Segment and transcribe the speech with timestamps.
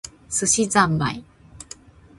[0.31, 1.23] 寿司ざんまい